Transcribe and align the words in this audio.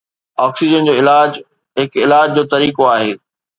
oxygen 0.45 0.83
جو 0.87 0.93
علاج 1.01 1.29
هڪ 1.81 1.91
علاج 2.07 2.27
جو 2.37 2.43
طريقو 2.57 2.91
آهي 2.97 3.15